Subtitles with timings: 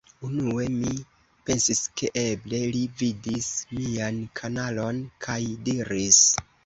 [0.25, 0.93] Unue mi
[1.49, 3.51] pensis ke eble li vidis
[3.83, 6.23] mian kanalon, kaj diris: